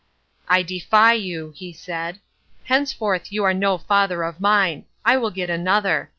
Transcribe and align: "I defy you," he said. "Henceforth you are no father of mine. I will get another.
"I 0.47 0.63
defy 0.63 1.13
you," 1.13 1.53
he 1.55 1.71
said. 1.71 2.21
"Henceforth 2.63 3.31
you 3.31 3.43
are 3.43 3.53
no 3.53 3.77
father 3.77 4.23
of 4.23 4.39
mine. 4.41 4.85
I 5.05 5.15
will 5.17 5.29
get 5.29 5.51
another. 5.51 6.09